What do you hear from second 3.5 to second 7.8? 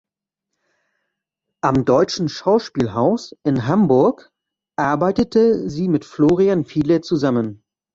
Hamburg arbeitete sie mit Florian Fiedler zusammen.